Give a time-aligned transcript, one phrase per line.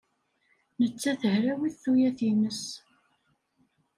[0.81, 2.63] Nettat hrawit tuyat-nnes.